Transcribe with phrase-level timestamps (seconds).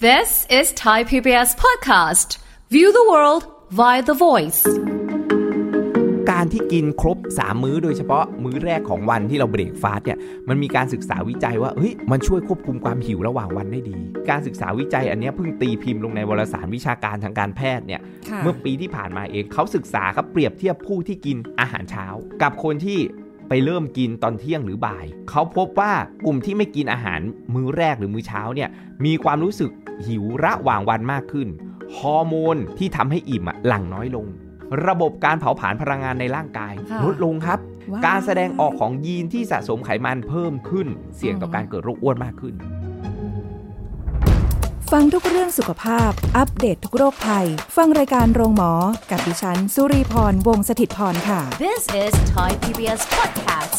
[0.00, 2.38] This is Thai PBS podcast.
[2.70, 3.42] View the world
[3.78, 4.62] via the voice.
[6.30, 13.98] การที่กินครบ 3 มื้อโดยเฉพาะมื้อแรกของวันที่เราเบรกฟาสต์เนี่ยมันมีการศึกษาวิจัยว่าเฮ้ยมันช่วยควบคุมความหิวระหว่างวันได้ดี
[14.30, 22.06] การศึกษาวิจัยอันเนี้ยเพิ่งตีพิมพ์ลงในวารสารวิชาการทางการแพทย์เนี่ยค่ะเมื่อปีที่ผ่านมาเองเขาศึกษาครับเปรียบเทียบผู้ที่กินอาหารเช้า
[22.42, 22.98] กับคนที่
[23.48, 25.92] ไปเริ่มกินตอนเที่ยงหรือบ่าย เขาพบว่า
[26.26, 27.20] กลุ่มที่ไม่กินอาหาร
[27.54, 28.68] มื้อแรกหรือมื้อเช้าเนี่ย
[29.04, 29.70] มีความรู้สึก
[30.06, 31.48] หิวระหว่างวันมากขึ้น
[31.96, 34.26] ฮอร์โมนที่ทำให้อิ่มอะหลั่งน้อยลง
[34.86, 37.58] ระบบการเผาผลาญพลังงานในร่างกายค่ะลดลงครับ
[37.92, 40.86] ว้าวการแสดงออกของยีนที่สะสมไขมันเพิ่มขึ้น
[41.16, 42.54] เสี่ยงต่อการเกิดโรคอ้วนมากขึ้น
[44.92, 48.72] ฟังทุกเรื่องสุขภาพ อัปเดตททุกโรคภัย ฟังรายการโรงหมอ
[49.10, 53.78] กับดิฉัน สุรีพร วงศิตพรค่ะ This is Thai PBS podcast.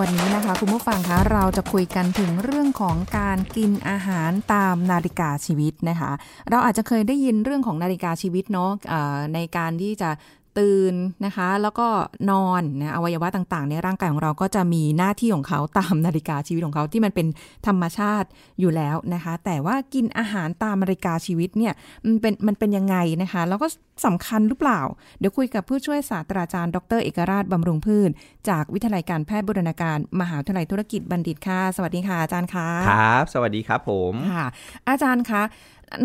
[0.00, 6.12] วันนี้นะคะ คุณผู้ฟังคะเราจะคุยกันถึงเรื่องของการกินอาหารตามนาฬิกาชีวิตนะคะ
[6.50, 10.10] เราอาจจะเคยได้ยินเรื่องของนาฬิกาชีวิตเนาะเอ่อในการที่จะ
[10.58, 11.88] ตื่นนะคะ แล้วก็
[12.30, 17.26] นอนนะอวัยวะต่างๆ ในร่างกายของเราก็จะมีหน้าที่ของเขาตามนาฬิกาชีวิตของเขาที่มันเป็น
[17.66, 18.28] ธรรมชาติ
[18.60, 21.72] อยู่แล้วนะคะ แต่ว่ากินอาหารตามนาฬิกาชีวิตเนี่ย
[22.06, 23.66] มันเป็นมันเป็นยังไงนะคะ แล้วก็
[24.06, 24.80] สำคัญหรือเปล่า
[25.18, 28.10] เดี๋ยวคุยกับผู้ช่วยศาสตราจารย์ ดร เอกราชบำรุงพืช
[28.48, 34.46] จากวิทยาลัยการแพทย์บูรณาการ มหาวิทยาลัยธุรกิจบัณฑิตค่ะ สวัสดีค่ะอาจารย์คะครับ สวัสดีครับผมค่ะ
[34.88, 35.42] อาจารย์คะ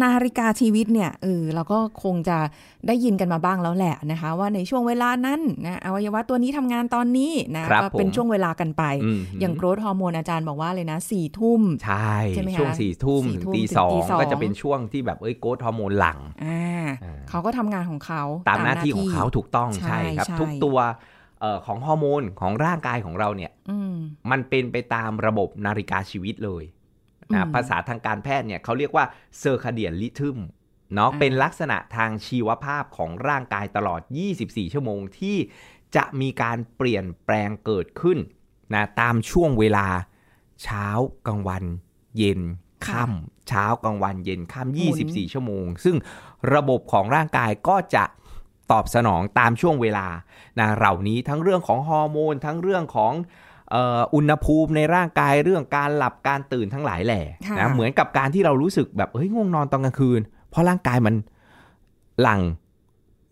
[0.03, 2.38] นาฬิกาชีวิตเนี่ยเออเราก็คงจะ
[2.88, 20.78] ได้ยินกันมาบ้างแล้วแหละนะคะ ว่าในช่วงเวลานั้นนะอวัยวะตัวนี้ทำงานตอนนี้นะครับก็เป็นผมช่วงเวลากันไปอืมอย่างโกรทฮอร์โมนอาจารย์บอกว่าเลยนะสี่ทุ่มใช่ใช่ไหมคะช่วงสี่ทุ่มสี่ถึงทุ่มตีถึงสองตีสองก็จะเป็นช่วงที่แบบเอ้ยโกรทฮอร์โมนหลั่งอ่าอ่าเขาก็ทำงานของเขาตามหน้าที่ของเขาถูกต้องใช่ใช่ครับใช่ทุกตัว
[21.42, 23.95] เอ่อของฮอร์โมนของร่างกายของเราเนี่ยอืม
[24.31, 26.64] มันเป็นไปตามระบบนาฬิกาชีวิตเลย
[27.31, 29.05] นะอืมภาษาทางการแพทย์เนี่ยเขาเรียกว่า
[29.39, 30.38] เซอร์คาเดียนลิทึม
[30.93, 34.02] เนาะอ่าเป็นลักษณะทางชีวภาพของร่างกายตลอด
[34.38, 35.38] 24 ชั่วโมงที่
[35.95, 38.17] จะมีการเปลี่ยนแปลงเกิดขึ้น
[38.73, 39.87] นะตามช่วงเวลา
[40.64, 40.87] เช้า
[41.27, 41.64] กลางวัน
[42.17, 42.42] เย็น
[42.87, 45.98] ค่ำเช้ากลางวันเย็นค่ำ24 ชั่วโมง ซึ่ง
[46.53, 48.03] ระบบของร่างกายก็จะ
[48.71, 50.08] ตอบสนองตามช่วงเวลา
[50.59, 61.16] นะเหล่านี้ทั้งเรื่องของฮอร์โมน ทั้งเรื่องของเอ่ออุณหภูมิในร่างกายเรื่องการหลับการตื่นทั้งหลายแหล่ค่ะนะเหมือนกับการที่เรารู้สึกแบบเฮ้ยง่วงนอนตอนกลางคืน เพราะร่างกายมัน
[62.22, 62.42] หลั่ง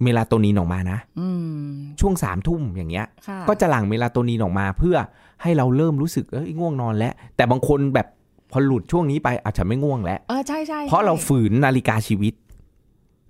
[0.02, 1.28] เมลาโทนินออกมานะอื
[1.70, 4.98] มช่วงสามทุ่มอย่างเงี้ยค่ะก็จะหลั่งเมลาโทนินออกมา เพื่อ
[5.42, 8.08] ให้เราเริ่มรู้สึกเอ้ยง่วงนอนแล้ว แต่บางคนแบบ
[8.52, 12.34] พอหลุดช่วงนี้ไปอาจจะไม่ง่วงแล้วเออใช่ใช่เพราะเราใช่ฝืนนาฬิกาชีวิต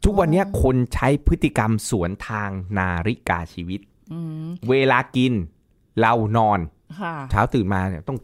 [0.06, 2.50] ทุกวันเนี้ยอ๋อคนใช้พฤติกรรมสวนทาง
[2.80, 3.80] นาฬิกาชีวิต
[4.14, 5.34] อืมเวลากิน
[6.02, 6.81] เรานอนค่ะ
[7.31, 8.18] เช้าตื่นมาเนี่ยต้อง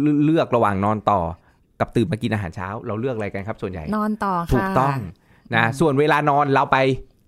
[0.00, 1.20] เลืเลือกระหว่างนอนต่อ
[1.80, 4.96] กับตื่นมากินอาหารเช้า เราเลือกอะไรกันครับ ส่วนใหญ่ นอนต่อค่ะถูกต้อง
[5.54, 6.78] นะส่วนเวลานอนเราไป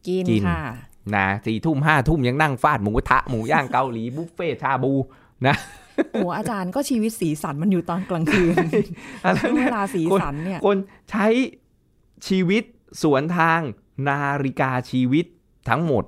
[0.09, 0.63] กินกินค่ะ
[1.17, 4.93] นะสี่ทุ่มห้าทุ่มยังนั่งฟาดหมูกระทะหมูย่างเกาหลีบุฟเฟ่ต์ชาบู
[6.15, 8.55] โอ้อาจารย์ก็ชีวิตสีสันมันอยู่ตอนกลางคืน
[9.25, 10.77] อะไรช่วงเนี่เวยลาสีสันเนี่ยคน
[11.11, 11.27] ใช้
[12.29, 12.63] ชีวิต
[13.03, 13.61] สวนทาง
[14.09, 15.25] นาฬิกาชีวิต
[15.69, 16.05] ทั้งหมด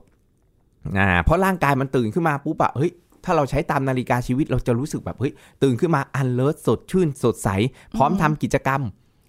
[0.99, 2.93] อ่าเพราะร่างกายมันตื่นขึ้นมาปุ๊บอะเฮ้ย
[3.25, 7.49] ถ้าเราใช้ตามนาฬิกาชีวิตเราจะรู้สึกแบบเฮ้ยตื่นขึ้นมาอันเลิศสดชื่นสดใส
[7.97, 8.81] พร้อมทำกิจกรรม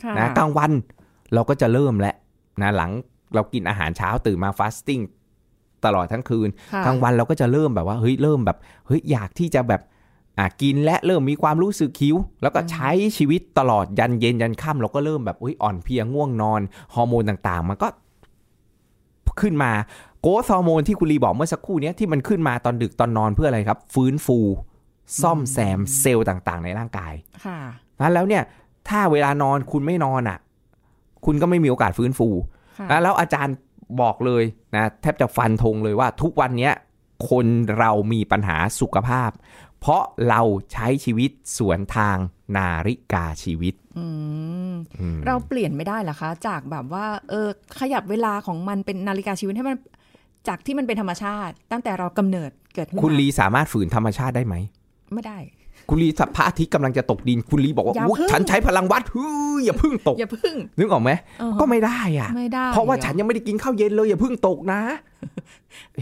[0.03, 0.71] ค่ะนะกลางวัน
[1.33, 2.15] เราก็จะเริ่มแล้ว
[2.61, 2.91] นะหลัง
[3.35, 5.01] เรากินอาหารเช้าตื่นมา fasting
[5.85, 8.57] ตลอดทั้งคืนค่ะกลางวันเราก็จะเริ่มแบบว่าเฮ้ยเริ่มแบบ
[8.87, 9.81] เฮ้ยอยากที่จะแบบ
[10.37, 16.61] อะกินและเริ่มมีความรู้สึกหิวแล้วก็ใช้ชีวิตตลอดยันเย็นยันค่ำเราก็เริ่มแบบเฮ้ยอ่อนเพลียง่วงนอน
[16.93, 17.87] ฮอร์โมนต่างๆ มันก็
[19.41, 19.71] ขึ้นมา
[20.21, 24.37] growth hormone ที่คุณลีบอกเมื่อสักครู่เนี้ยที่มันขึ้นมาตอนดึกตอนนอนเพื่ออะไรครับ ฟื้นฟู
[25.21, 27.13] ซ่อมแซมเซลล์ต่างๆ ในร่างกาย
[27.45, 27.59] ค่ะ
[27.99, 28.43] นะแล้วเนี่ย
[28.89, 30.39] ถ้าเวลานอนคุณไม่นอนอะ
[31.25, 32.29] คุณก็ไม่มีโอกาสฟื้นฟู
[32.79, 33.55] ค่ะนะแล้วอาจารย์
[34.01, 34.43] บอกเลย
[34.75, 36.73] นะแทบจะฟันธงเลยว่าทุกวันเนี้ย
[37.29, 37.45] คน
[37.79, 39.31] เรามีปัญหาสุขภาพ
[39.79, 40.41] เพราะเรา
[40.73, 42.17] ใช้ชีวิตสวนทาง
[42.57, 43.88] นาฬิกาชีวิตอืมอืม
[45.25, 47.47] เราเปลี่ยนไม่ได้เหรอคะ จากแบบว่า เออ
[47.79, 49.77] ขยับเวลาของมันเป็นนาฬิกาชีวิตให้มัน
[50.47, 54.55] จากที่มันเป็นธรรมชาติ ตั้งแต่เรากำเนิดเกิดขึ้นคุณมาลีสามารถฝืนธรรมชาติได้ไหม
[55.13, 55.37] ไม่ได้
[55.89, 64.81] คุณลีพระอาทิตย์กำลังจะตกดิน คุณลีบอกว่าอย่าอุ๊ยพึ่งฉันใช้พลังวัดเฮ้ยอย่าเพึ่งตก อย่าพึ่ง นึกออกไหมเออก็ไม่ได้อะไม่ได้เพราะว่าอฉันยังไม่ได้กินข้าวเย็นเลย อย่าเพึ่งตกนะ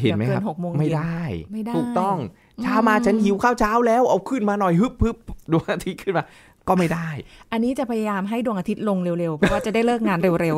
[0.01, 1.21] เห็นไหมครับอย่าเกินหกโมงเย็นไม่ได้
[1.53, 2.17] ไม่ได้ถูกต้อง
[2.57, 5.17] อืมเช้ามาฉันหิวข้าวเช้าแล้วเอาขึ้นมาหน่อยฮึบฮึบ
[5.51, 6.23] ดวงอาทิตย์ขึ้นมา
[6.69, 7.09] ก็ไม่ได้
[7.51, 10.57] อันนี้จะพยายามให้ดวงอาทิตย์ลงเร็วๆ เพราะว่าจะได้เลิกงานเร็ว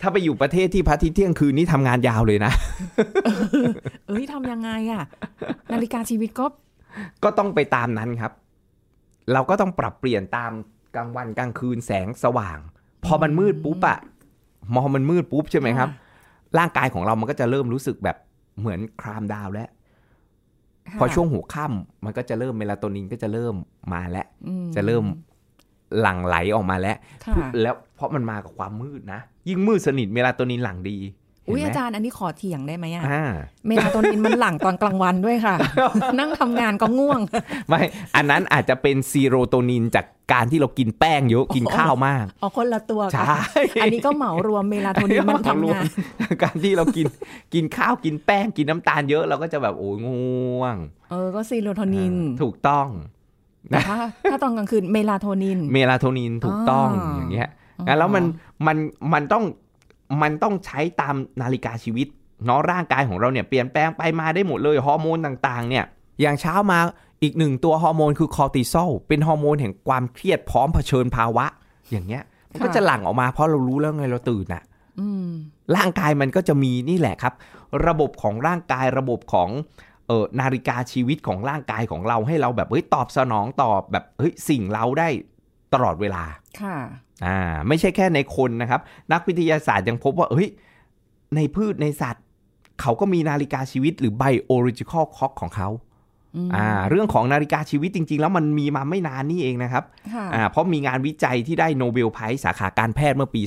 [0.00, 5.04] ถ้าไปอยู่ประเทศที่พระอาทิตย์เที่ยงคืนนี่ทำงานยาวเลยนะๆเอ้ยทำยังไงอะ
[5.72, 6.46] นาฬิกาชีวิตก็
[7.24, 8.32] ก็ต้องไปตามนั้นครับ
[9.32, 10.52] เราก็ต้องปรับเปลี่ยนตาม
[10.96, 12.58] กลางวันกลางคืนแสงสว่าง
[13.04, 13.98] พอมันมืดปุ๊บอะ
[14.74, 15.88] มอมันมืดปุ๊บใช่ไหมครับ
[16.58, 18.16] ร่างกายของเรามันก็จะเริ่มรู้สึกแบบ
[18.60, 19.73] เหมือนคลามดาวน์แล้วค่ะ
[21.00, 23.54] พอช่วงหัวค่ำมันก็จะเริ่มเมลาโทนินก็จะเริ่ม
[23.92, 25.04] มาแล้วอืจะเริ่ม
[26.00, 31.14] หลั่งไหลออกมาแล้วค่ะแล้วเพราะมันมากับความมืดนะ ยิ่งมืดสนิทเมลาโทนินหลั่งดีเห็น
[31.48, 33.24] อุ้ยไหมอาจารย์อันนี้ขอเถียงได้ไหมอะอ่า
[33.66, 35.54] เมลาโทนินมันหลั่งตอนกลางวันด้วยค่ะ
[36.18, 37.20] นั่งทำงานก็ง่วง
[37.68, 37.80] ไม่
[38.16, 43.36] อันนั้นอาจจะเป็นซีโรโทนินจากการที่เรากินแป้งเยอะกินข้าวมากเอาคนละตัวใช่
[43.76, 45.84] กันอันนี้ก็เหมารวมเมลาโทนินมันทำงาน
[46.42, 47.06] การที่เรากิน
[47.54, 50.76] กินข้าวกินแป้งกินน้ำตาลเยอะเราก็จะแบบโอ้ยง่วง
[51.10, 52.88] เออก็ซีโรโทนินถูกต้อง
[53.70, 53.98] แต่ถ้า
[54.30, 58.24] ถ้าตอนกลางคืนเมลาโทนิน เมลาโทนินถูกต้องอ๋อออย่างเงี้ยอ๋องั้นแล้วมัน
[58.66, 58.76] มัน
[59.12, 59.44] มันต้อง
[60.22, 62.06] มันต้องใช้ตามนาฬิกาชีวิต
[62.44, 65.84] เนาะร่างกายของเราเนี่ยเปลี่ยนแปลงไปมาได้หมดเลยฮอร์โมนต่างๆ เนี่ย
[66.20, 66.78] อย่างเช้ามา
[67.22, 71.46] อีกหนึ่งตัวฮอร์โมนคือคอร์ติซอลเป็นฮอร์โมนแห่งความเครียดพร้อมเผชิญภาวะ
[71.90, 72.22] อย่างเงี้ย
[72.52, 74.62] มันก็จะหลั่งออกมาเพราะเรารู้แล้วไงเราตื่นอะ
[75.00, 75.02] อ
[75.76, 77.34] ร่างกายมันก็จะมีนี่แหละครับ
[77.86, 79.48] ระบบของร่างกายระบบของ
[80.06, 85.08] เออนาฬิกาชีวิตของร่างกายของเราให้เราแบบเฮ้ยตอบสนองตอบแบบเฮ้ยสิ่งเราได้
[85.74, 86.22] ตลอดเวลา
[86.60, 86.76] ค่ะ
[87.26, 87.38] อ่า
[87.68, 88.80] ไม่ใช่แค่ในคนนะครับ
[89.12, 90.48] นักวิทยาศาสตร์ยังพบว่า เฮ้ย
[91.36, 92.24] ในพืชในสัตว์
[92.80, 95.68] เขาก็มีนาฬิกาชีวิตหรือ biological clock ของเขา
[96.36, 99.84] อืมอ่า เรื่องของนาฬิกาชีวิตจริง ๆ แล้วมันมีมาไม่นานนี่เองนะครับ
[100.14, 103.42] ค่ะอ่า เพราะมีงานวิจัยที่ได้โนเบลไพรส์สาขาการแพทย์เมื่อปี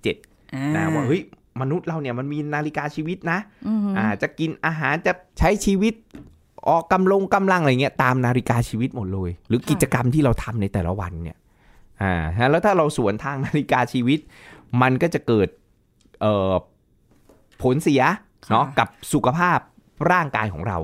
[0.00, 1.22] 2017อ่านะว่าเฮ้ย
[1.60, 5.94] มนุษย์เราเนี่ยมันมีนาฬิกาชีวิตนะอืมอ่า จะกินอาหารจะใช้ชีวิต
[6.68, 11.36] ออกกำลงกำลังอะไรเงี้ยตามนาฬิกาชีวิตหมดเลย หรือกิจกรรมที่เราทำในแต่ละวันเนี่ย
[12.02, 14.18] อ่าฮะแล้วถ้าเราสวนทางนาฬิกาชีวิต
[14.82, 15.48] มันก็จะเกิด
[16.20, 16.52] เอ่อ
[17.62, 18.02] ผลเสีย
[18.50, 19.58] เนาะกับสุขภาพ
[20.12, 20.78] ร่างกายของเรา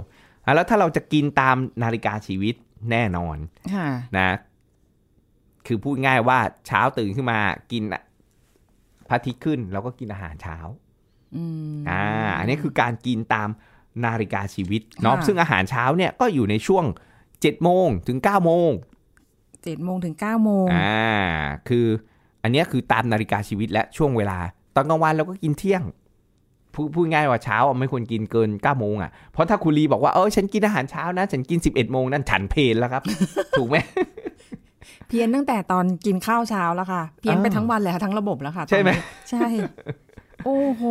[0.44, 2.54] อะแล้วถ้าเราจะกินตามนาฬิกาชีวิต
[2.90, 3.36] แน่นอน
[3.74, 3.88] ค่ะ
[4.18, 4.36] นะ
[5.66, 7.40] คือพูดง่ายว่าเช้าตื่นขึ้นมา
[7.72, 7.82] กิน
[9.08, 10.58] พระอาทิตย์ขึ้นเราก็กินอาหารเช้า
[11.36, 11.44] อื
[11.74, 12.04] มอ่า
[12.38, 13.48] อันนี้คือการกินตาม
[14.04, 16.84] นาฬิกาชีวิตเนาะค่ะซึ่งอาหารเช้าเนี่ยก็อยู่ในช่วง
[17.24, 18.70] 7โมงถึง9โมง
[19.64, 21.06] เจ็ดโมงถึงเก้าโมงอ่า
[21.68, 21.86] คือ
[22.42, 24.38] อันเนี้ยคือตามนาฬิกาชีวิตและช่วงเวลา
[24.74, 25.82] ตอนกลางวันเราก็กินเที่ยง
[26.74, 33.02] พูดพูดง่ายว่าเช้าอะไม่ควรกินเกิน9โมงอะเพราะถ้าคุณลีบอกว่าเออฉันกินอาหารเช้านะ ฉันกิน 11โมงนั่นฉันเพลนแล้วครับ
[33.58, 33.76] ถูกไหม
[35.08, 39.46] เพี้ยนตั้งแต่ตอนกินข้าวเช้าแล้วค่ะ เพี้ยนไปอ่าทั้งวันเลยค่ะทั้งระบบแล้วค่ะ ใช่ไหมตอนนี้ใช่
[40.44, 40.82] โอ้โห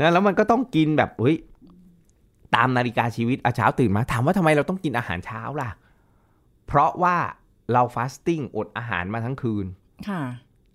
[0.00, 1.36] นะแล้วมันก็ต้องกินแบบเฮ้ย
[2.54, 5.70] ตามนาฬิกาชีวิตอาเช้าตื่นมา ถามว่าทำไมเราต้องกินอาหารเช้าล่ะ
[6.66, 7.16] เพราะว่า
[7.72, 9.66] เราฟาสติ้งอดอาหารมาทั้งคืน
[10.08, 10.22] ค่ะ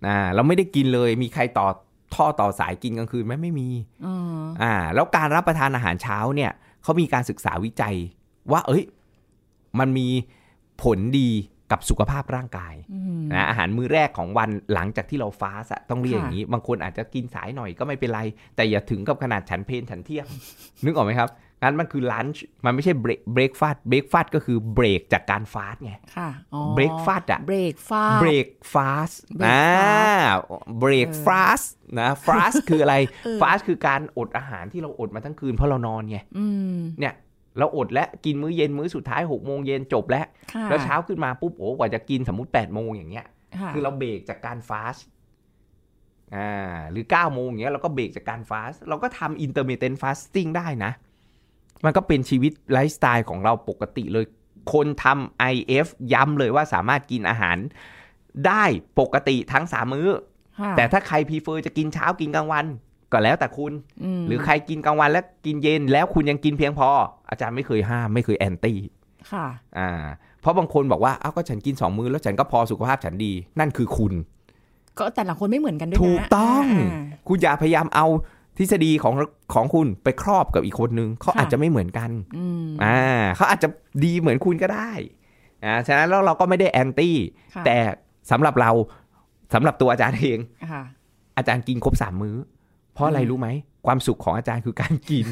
[0.06, 1.68] อ่าเราไม่ได้กินเลยมีใครต่อ
[2.14, 3.68] ท่อต่อสายกินกลางคืนไหมไม่มี
[4.06, 6.52] อืมอ่า แล้วการรับประทานอาหารเช้าเนี่ย
[6.82, 7.96] เขามีการศึกษาวิจัย
[8.52, 8.84] ว่า เอ้ย
[9.78, 10.08] มันมี
[10.82, 11.30] ผลดี
[11.72, 18.20] กับสุขภาพร่างกายอืมนะอาหารมื้อแรกของวันหลังจากที่เราฟาสต์อะต้องเรียกค่ะอย่างนี้ บางคนอาจจะกินสายหน่อยก็ไม่เป็นไร
[18.56, 20.26] แต่อย่าถึงกับขนาดฉันเพลนฉันเที่ยง
[20.84, 21.28] นึกออกไหมครับ
[21.62, 37.14] งั้นมันคือลันช์มันไม่ใช่เบรกเบรกฟาสต์เบรกฟาสต์ก็คือเบรกจากการฟาสต์ไงค่ะอ๋อ breakfast อะเบรกฟาเบรกฟาสต์ break อ่า fast เบรกฟาสต์นะ fast คืออะไรเออ fast คือการอดอาหารที่เราอดมาทั้งคืนเพราะเรานอนไงอืมเนี่ย
[37.58, 43.26] เราอดและกินมื้อเย็นมื้อสุดท้ายหกโมงเย็นจบแล้วค่ะแล้วเช้าขึ้นมาปุ๊บโอ้กว่าจะกินสมมติแปดโมงอย่างเงี้ย
[43.60, 45.04] ค่ะคือเราเบรกจากการ fast
[46.36, 50.92] อ่าหรือเก้าโมงอย่างเงี้ยเราก็เบรกจากการ fast เราก็ทำ intermittent fasting ได้นะ
[51.84, 54.24] มันก็เป็นชีวิตไลฟ์สไตล์ของเราปกติเลย
[54.72, 57.56] คนทำ IF ย้ำเลยว่าสามารถกินอาหาร
[58.46, 58.64] ได้
[59.00, 60.08] ปกติทั้งสามมื้อ
[60.58, 62.66] ค่ะแต่ถ้าใครพีเฟอร์จะกินเช้ากินกลางวัน
[63.12, 63.72] ก็แล้วแต่คุณ
[64.18, 66.88] มหรือใครกินกลางวันแล้วกินเย็นแล้วคุณยังกินเพียงพอ
[67.30, 68.78] อาจารย์ไม่เคยห้ามไม่เคยแอนตี้
[69.32, 69.46] ค่ะ
[69.78, 69.90] อ่า
[70.40, 74.12] เพราะบางคนบอกว่าอ้าวก็ฉันกินสองมื้อแล้วฉันก็พอสุขภาพฉันดี นั่นคือคุณ
[74.98, 78.06] ก็แต่ละคนไม่เหมือนกันด้วยนะถูกต้องาคุณอย่าพยายามเอา
[78.58, 79.14] ทฤษฎีของ
[79.54, 83.00] ของคุณไปครอบกับอีกคนนึงเขาค่ะอาจจะไม่เหมือนกันอืมอ่า
[83.36, 83.68] เขาอาจจะ
[84.04, 84.90] ดีเหมือนคุณก็ได้
[85.64, 87.16] อ่าฉะนั้นแล้วเราก็ไม่ได้ anti
[87.54, 87.76] ค่ะแต่
[88.30, 88.70] สำหรับเรา
[89.54, 90.38] สำหรับตัวอาจารย์เอง
[90.72, 90.82] ค่ะ
[91.36, 92.36] อาจารย์กินครบสามมื้อ
[92.96, 93.48] เพราะอะไรอืมรู้ไหม
[93.86, 95.26] ความสุขของอาจารย์คือการกิน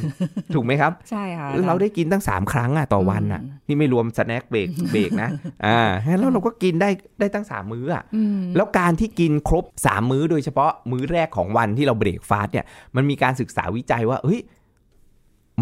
[0.55, 5.29] ถูกไหมครับ ใช่ค่ะเราได้กินตั้งสามครั้งอะต่อวันอะอืมนี่ไม่รวม snack break break นะ
[5.67, 5.81] อ่า
[6.19, 6.91] แล้วเราก็กินได้
[7.21, 12.67] ได้ตั้งสามมื้ออะอืมแล้วการที่กินครบ3มื้อโดยเฉพาะมื้อแรกของวันที่เรา break fast เนี่ย
[12.97, 14.41] มันมีการศึกษาวิจัยว่าเฮ้ย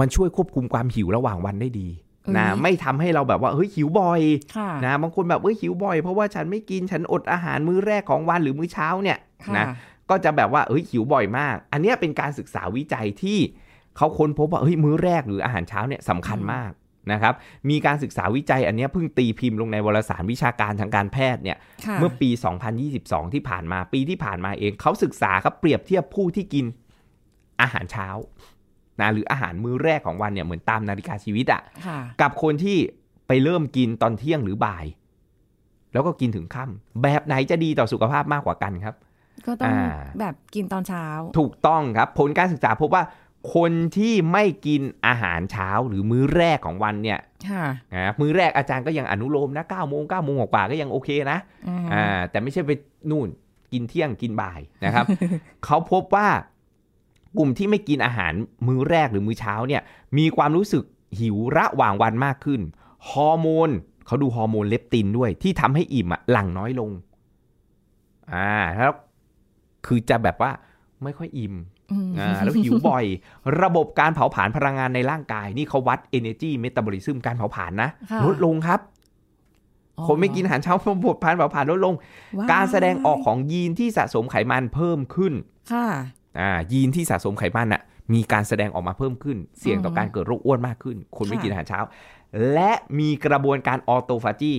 [0.01, 1.89] มันช่วยควบคุมความหิวระหว่างวันได้ดี
[2.37, 4.21] นะไม่ทำให้เราแบบว่าเฮ้ยหิวบ่อย
[4.57, 9.67] ค่ะนะบางคนแบบเฮ้ยหิวบ่อย เพราะว่าฉันไม่กินฉันอดอาหารมื้อแรกของวันหรือมื้อเช้าเนี่ยค่ะนะ
[10.13, 13.39] ก็จะแบบว่าเฮ้ยหิวบ่อยมาก อันเนี้ยเป็นการศึกษาวิจัยที่
[13.97, 16.71] เขาค้นพบว่าเฮ้ยมื้อแรกหรืออาหารเช้าเนี่ยสำคัญมาก
[17.13, 17.35] นะครับ
[17.71, 22.31] มีการศึกษาวิจัยอันเนี้ยเพิ่งตีพิมพ์ลงในวารสารวิชาการทางการแพทย์เนี่ยค่ะเมื่อปี
[22.83, 26.67] 2022 ที่ผ่านมาปีที่ผ่านมาเองเขาศึกษาครับเปรียบเทียบผู้ที่กิน
[27.61, 28.09] อาหารเช้า
[29.01, 32.79] นะหรืออาหารมื้อแรกของวันเนี่ยเหมือนตามนาฬิกาชีวิตอะค่ะกับคนที่
[33.29, 34.85] ไปเริ่มกินตอนเที่ยงหรือบ่าย
[35.93, 38.95] แล้วก็กินถึงค่ำแบบไหนจะดีต่อสุขภาพมากกว่ากันครับ
[39.47, 41.07] ก็ต้องอ่าแบบกินตอนเช้า
[41.39, 43.05] ถูกต้องครับ ผลการศึกษาพบว่า
[43.55, 52.71] คนที่ไม่กินอาหารเช้าหรือมื้อแรกของวันเนี่ยค่ะนะมื้อแรกอาจารย์ก็ยังอนุโลมนะ9โมง9โมงกว่าๆก็ยังโอเคนะอืมอ่าแต่ไม่ใช่ไป
[53.11, 53.29] นู่น
[53.73, 55.07] กินเที่ยงกินบ่ายนะครับ
[55.65, 56.29] เขาพบว่า
[57.39, 58.33] กลุ่มที่ไม่กินอาหาร
[58.67, 59.83] มื้อแรกหรือมื้อเช้าเนี่ย
[60.19, 60.85] มีความรู้สึก
[61.19, 62.61] หิวระหว่างวันมากขึ้น
[63.11, 63.71] ฮอร์โมน
[64.07, 66.91] เขาดูฮอร์โมนเลปตินด้วยที่ทำให้อิ่มอะหลั่งน้อยลง
[68.35, 68.93] อ่าแล้ว
[69.87, 70.51] คือจะแบบว่า
[71.05, 71.55] ไม่ค่อยอิ่ม
[71.93, 73.05] อืมอ่าแล้วหิวบ่อย
[73.63, 78.81] ระบบการเผาผลาญพลังงานในร่างกาย นี่เขาวัด energy metabolism การเผาผลาญนะค่ะลดลงครับ
[79.99, 81.95] อ๋อคนไม่กินอาหารเช้าระบบการเผาผลาญลดลง
[82.39, 85.33] ว้การแสดงออกของยีนที่สะสมไขมันเพิ่มขึ้น
[85.73, 85.87] ค่ะ
[86.41, 87.83] อ่า ยีนที่สะสมไขมันน่ะ
[88.15, 91.81] มีการแสดงออกมาเพิ่มขึ้น เสี่ยงต่อการเกิดโรคอ้วนมากขึ้น คนไม่ค่ะกินอาหารเช้า
[92.53, 94.55] และมีกระบวนการออโตฟาจี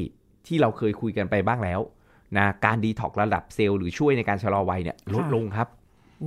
[0.48, 1.80] ที่เราเคยคุยกันไปบ้างแล้ว
[2.38, 5.68] นะการดีท็อกระดับเซลล์หรือช่วยในการชะลอวัยเนี่ยลดลงครับ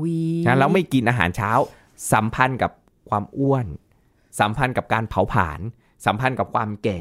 [0.02, 1.50] วีนะแล้วไม่กินอาหารเช้า
[2.12, 2.70] สัมพันธ์กับ
[3.08, 3.66] ความอ้วน
[4.40, 5.60] สัมพันธ์กับการเผาผลาญ
[6.06, 7.00] สัมพันธ์กับความแก่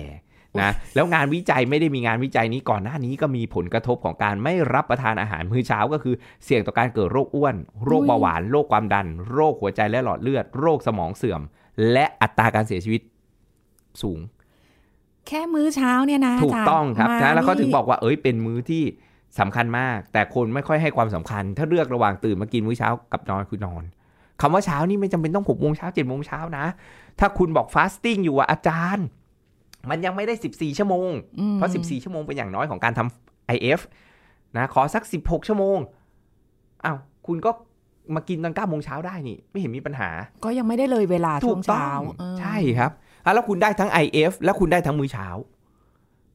[0.62, 11.42] นะแล้วงานวิจัยไม่ได้มีงานวิจัยนี้ก่อนหน้านี้ก็มีผลกระทบของการไม่รับประทานอาหารมื้อเช้าก็คือเสี่ยงต่อการเกิดโรคอ้วน โรคเบาหวาน โรคความดัน โรคหัวใจและหลอดเลือด โรคสมองเสื่อม
[11.92, 13.02] และอัตราการเสียชีวิต
[14.02, 14.20] สูง
[15.28, 18.84] แค่มื้อเช้าเนี่ยนะถูกาจารย์ต้องครับมานะแล้วเขานี่ถึงบอกว่าเอ้ยเป็นมื้อที่
[19.40, 23.84] สำคัญมาก แต่คนไม่ค่อยให้ความสำคัญ ถ้าเลือกระหว่างตื่นมากินมื้อเช้ากับนอนคือนอน
[24.42, 26.66] คำว่าเช้านี่ไม่จำเป็นต้องหกโมงเช้าเจ็ดโมงเช้านะ
[27.20, 29.06] ถ้าคุณบอก fasting อยู่อะอาจารย์
[29.90, 33.80] มันยังไม่ได้ 14 ชั่วโมงอืมเพราะ 14 ชั่วโมงเป็นอย่างน้อยของการทำ IF
[34.58, 35.78] นะขอสัก 16 ชั่วโมง
[36.86, 37.52] อ้าวคุณก็
[38.16, 40.10] มากินตอน9โมงเช้าได้นี่ ไม่เห็นมีปัญหา
[40.44, 42.92] ก็ยังไม่ได้เลยเวลาช่วงเช้าถูกต้องเออใช่ครับ
[43.26, 45.28] อะแล้วคุณได้ทั้ง IF และคุณได้ทั้งมื้อเช้า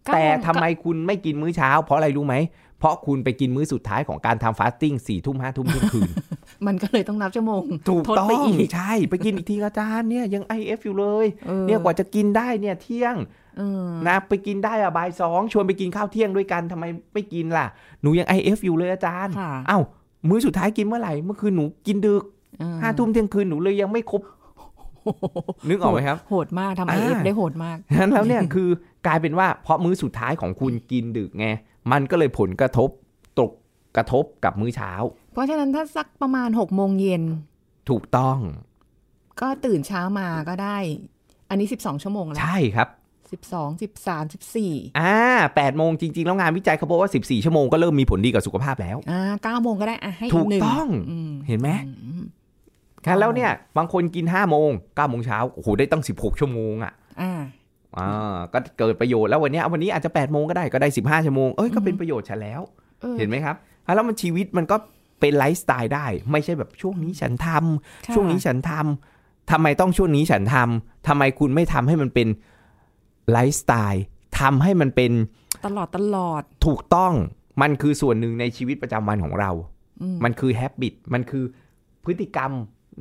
[0.06, 2.36] เก้าแต่โมงทำไมคุณไม่กินมื้อเช้า เพราะอะไรรู้ไหม
[2.78, 6.10] เพราะคุณไปกินมื้อสุดท้ายของการทำ fasting สี่ทุ่มห้าทุ่มเที่ยงคืน
[6.66, 13.14] มันก็เลยต้องนับชั่วโมงถูกทดต้องไปอีกใช่ ไปกินอีกทีอาจารย์เนี่ยยัง IF อยู่เลยออเนี่ยกว่าจะกินได้เนี่ยเที่ยง
[13.58, 17.66] เออนะไปกินได้อะบ่ายสองชวนไปกินข้าวเที่ยงด้วยกันทำไมไม่กินล่ะ
[18.02, 19.78] หนูยัง IF อยู่เลยอาจารย์ค่ะเอ้า
[20.28, 22.22] มื้อสุดท้ายกินเมื่อไหร่เมื่อคืนหนูกินดึก
[22.60, 24.22] เออห้าทุ่มเที่ยงคืนหนูเลยยังไม่ครบ
[25.68, 28.68] นึกออกไหมครับ โหดมากทำไออ่าเอฟได้โหดมากฉะนั้นแล้วเนี่ยคือ
[29.06, 31.46] กลายเป็นว่าเพราะมื้อสุดท้ายของคุณกินดึกไง
[31.92, 32.88] มันก็เลยผลกระทบ
[33.40, 33.50] ตก
[33.96, 34.92] กระทบกับมื้อเช้า
[35.32, 37.22] เพราะฉะนั้นถ้าสักประมาณหกโมงเย็น
[37.90, 38.38] ถูกต้อง
[39.40, 40.78] ก็ตื่นเช้ามาก็ได้
[41.50, 42.88] อันนี้สิบสองชั่วโมงแล้วใช่ครับ
[43.32, 45.16] สิบสองสิบสามสิบสี่อ่า
[45.56, 50.88] แปดโมงจริง ๆ แล้วงานวิจัยเขาบอกว่า14ชั่วโมงก็เริ่มมีผลดีกับสุขภาพแล้ว อ่าเก้าโมงก็ได้อะให้ถูอีกกหนึ่งต้อง
[51.30, 52.39] มเห็นไหมอืมครับ
[53.20, 57.40] แล้วเนี่ย บางคนกิน5โมง9โมงเช้าโอ้โหได้ตั้ง16ชั่วโมงอะอ่า
[57.96, 62.60] อ่าก็เกิดประโยชน์แล้ววันเนี้ยวันนี้อาจจะ8โมงก็ได้ก็ได้15ชั่วโมงเอ้ยก็เป็นประโยชน์ฉันแล้ว
[63.04, 64.76] ออเห็นไหมครับอะแล้วมันชีวิตมันก็
[65.20, 72.28] เป็นไลฟ์สไตล์ได้ ไม่ใช่แบบช่วงนี้ฉันทำค่ะช่วงนี้ฉันทำทำไมต้องช่วงนี้ฉันทำทำไมคุณไม่ทำให้มันเป็น
[73.30, 74.04] ไลฟ์สไตล์
[74.40, 75.12] ทำให้มันเป็น
[75.66, 77.12] ตลอดตลอดถูกต้อง
[77.62, 79.50] มันคือส่วนหนึ่งในชีวิตประจำวันของเรา
[80.02, 81.44] อืมมันคือแฮบบิตมันคือ
[82.04, 82.52] พฤติกรรม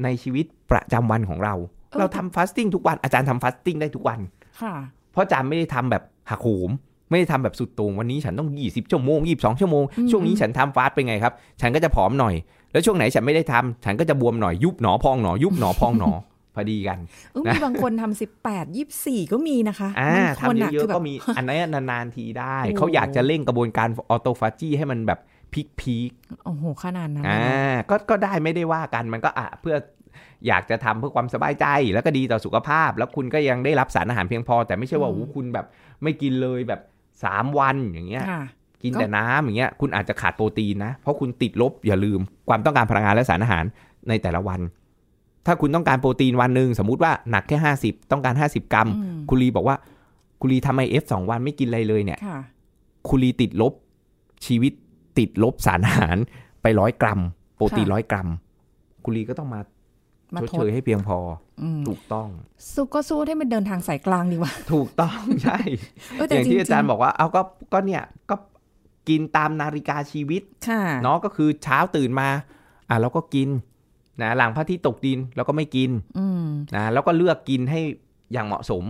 [0.03, 1.55] ในชีวิตประจำวันของเรา
[1.89, 4.19] เออเราทำ fasting ทุกวันอาจารย์ทำ fasting ได้ทุกวัน
[4.61, 4.73] ค่ะ
[5.11, 6.69] เพราะอาจารย์ไม่ได้ทำแบบหักโหม
[7.09, 12.35] ไม่ได้ทำแบบสุดโต่งวันนี้ฉันต้อง 20 ชั่วโมง 22 ชั่วโมงอืมช่วงนี้ฉันทำ fast เป็นไงครับ ฉันก็จะผอมหน่อย
[12.71, 16.11] แล้วช่วงไหนฉันไม่ได้ทำฉันก็จะบวมหน่อยยุบหนอพองหนอยุบหนอพองหนอ
[16.55, 16.99] พอดีกัน
[17.33, 25.19] เออมีบางคนทำสิบแปดยี่สี่ก็มีนะคะอ่าบางคนทำอะเยอะคือๆแบบก็มีอันนั้นนานๆทีได้โอ้เขาอยากจะเร่งกระบวนการ autophagy ให้มันแบบ
[25.53, 26.11] พีคพีค
[26.45, 29.75] โอ้โหขนาดนั้นอ่าเลยนะก็ก็ได้ไม่ได้ว่ากันมันก็อะเพื่อ
[30.47, 35.65] อยากจะทำเพื่อความสบายใจแล้วก็ดีต่อสุขภาพ แล้วคุณก็ยังได้รับสารอาหารเพียงพอ แต่ไม่ใช่ว่าโอ้โหคุณแบบ
[36.03, 36.81] ไม่กินเลยแบบ
[37.23, 38.43] สามวันอย่างเงี้ยค่ะ
[38.83, 43.63] กินก็แต่น้ำอย่างเงี้ยคุณอาจจะขาดโปรตีนนะ เพราะคุณติดลบอย่าลืมความต้องการพลังงานและสารอาหาร
[44.09, 44.59] ในแต่ละวัน
[45.45, 49.75] ถ้าคุณต้องการโปรตีนวันหนึ่งสมมุติว่าหนักแค่50ต้องการ50กรัมอืมคุณลีบอกว่า
[50.39, 52.39] คุณลีทำไอเอฟสองวันไม่กินอะไรเลยเนี่ยค่ะ
[53.09, 53.73] คุณลีติดลบ
[54.45, 54.73] ชีวิต
[55.19, 56.17] ติดลบสารอาหาร
[56.61, 57.19] ไปร้อยกรัม
[57.55, 58.27] โปรตีนค่ะร้อยกรัม
[59.03, 59.61] คุณลีก็ต้องมา
[60.35, 61.17] มาชดทเชดยให้เพียงพอ
[61.61, 62.27] อืมถูกต้อง
[62.73, 65.57] สู้ก็สู้ให้มันเดินทางสายกลางดีกว่า ถูกต้องใช่
[66.17, 67.41] เอออแต่ย่างจริที่งอาจารย์บอกว่า เอาก็
[67.73, 68.35] ก็เนี่ยก็
[69.09, 72.29] กินตามนาฬิกาชีวิตค่ะเนาะก็คือเช้าตื่นมา
[72.89, 73.49] อะเราก็กิน
[74.21, 76.45] นะหลังพระอาทิตย์ตกดินเราก็ไม่กินอืม
[76.75, 77.81] นะแล้วก็เลือกกินให้
[78.33, 78.83] อย่างเหมาะสม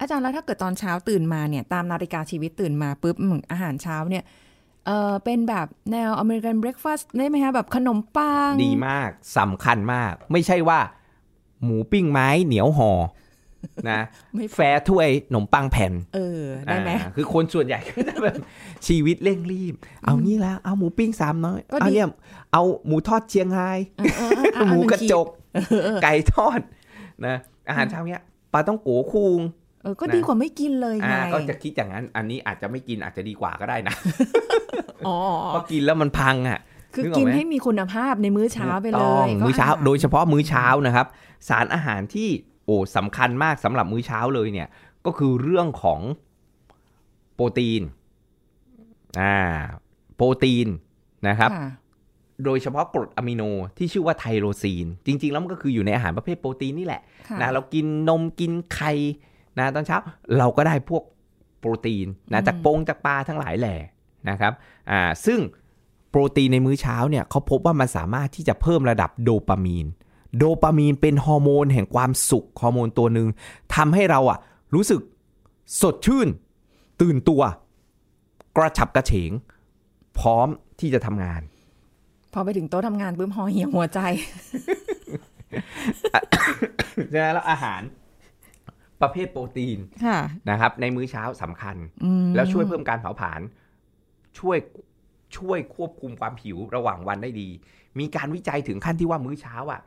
[0.00, 4.24] อาจารย์แล้วถ้าเกิดตอนเช้าตื่นมาเนี่ย ตามนาฬิกาชีวิตตื่นมาปุ๊บอืมอาหารเช้าเนี่ย
[4.86, 10.80] เออเป็นแบบแนวอเมริกันเบรคฟาสต์ได้ไหมคะแบบขนมปัง ดีมากสำคัญมาก ไม่ใช่ว่า
[11.62, 12.90] หมูปิ้งไม้เหนียวห่อ
[13.90, 14.00] นะ
[14.34, 18.36] ไม่แฟร์ถ้วยขนมปังแผ่น เออ ได้ไหมอ่าคือคนส่วนใหญ่ก็จะแบบ
[18.86, 22.08] ชีวิตเร่งรีบ เอานี่แล้วเอาหมูปิ้งสามน้อยก็ดีเอาเนี่ย
[22.52, 26.60] เอาหมูทอดเชียงไฮ้เออเออเออเอาหมูกระจกเออเออไก่ทอด
[27.26, 27.36] นะ
[27.68, 33.94] อาหารเช้าเนี้ยปลาต้องโกคุงเออก็นะดีกว่าไม่กินเลยไงอ่าก็จะคิดอย่างนั้น อันนี้อาจจะไม่กินอาจจะดีกว่าก็ได้นะ
[35.06, 35.16] อ๋อ
[35.48, 36.58] เพราะกินแล้วมันพังอะ
[36.94, 41.06] คือนึกออกกินไหมให้มีคุณภาพในมื้อเช้าไปเลต้องยก็มื้อเช้าหรโดยเฉพาะมื้อเช้านะครับ
[41.48, 42.28] สารอาหารที่
[42.64, 44.68] โอ้สำคัญมากสำหรับมื้อเช้าเลยเนี่ย
[45.06, 46.00] ก็คือเรื่องของ
[47.34, 47.82] โปรตีน
[49.20, 49.36] อ่า
[50.16, 50.68] โปรตีน
[51.28, 51.68] นะครับค่ะ
[52.44, 53.42] โดยเฉพาะกรดอะมิโน
[53.78, 58.92] ที่ชื่อว่าไทโรซีน จริง ๆ แล้วมันก็คืออยู่ในอาหารประเภทโปรตีนนี่แหละค่ะนะเรากินนมกินไข่
[59.58, 59.98] นะตอนเช้า
[60.38, 61.02] เราก็ได้พวก
[61.60, 63.76] โปรตีนนะจากปงจากปลาทั้งหลายแหล่
[64.28, 64.52] นะครับ
[64.90, 65.40] อ่าซึ่ง
[66.10, 69.86] โปรตีนในมื้อเช้าเนี่ยเขาพบว่ามันสามารถที่จะเพิ่มระดับโดปามีน
[70.36, 73.28] โดปามีนเป็นฮอร์โมนแห่งความสุขฮอร์โมนตัวหนึ่ง
[73.74, 74.38] ทำให้เราอะ
[74.74, 75.00] รู้สึก
[75.80, 76.28] สดชื่น
[77.00, 77.42] ตื่นตัว
[78.56, 79.32] กระฉับกระเฉง
[80.18, 80.48] พร้อม
[80.80, 81.40] ที่จะทำงาน
[82.32, 84.00] พอไปถึงโต๊ะทำงานปุ๊บหอเหี่ยวหัวใจ
[87.10, 87.80] ใช่ไหมแล้วอาหาร
[89.02, 90.18] ประเภทโปรตีนค่ะ
[90.50, 93.40] นะครับ ในมื้อเช้าสำคัญอืมแล้วช่วยเพิ่มการเผาผลาญ
[94.38, 94.58] ช่วย
[95.36, 97.48] ช่วยควบคุมความหิวระหว่างวันได้ดี
[97.98, 99.80] มีการวิจัยถึงขั้นที่ว่ามื้อเช้าอะ